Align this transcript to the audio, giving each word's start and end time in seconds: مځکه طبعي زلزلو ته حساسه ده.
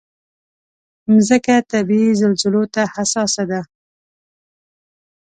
مځکه 1.11 1.55
طبعي 1.71 2.05
زلزلو 2.21 2.63
ته 2.73 2.81
حساسه 2.93 3.43
ده. 3.51 3.61